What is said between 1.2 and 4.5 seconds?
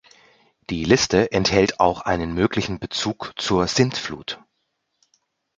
enthält auch einen möglichen Bezug zur Sintflut.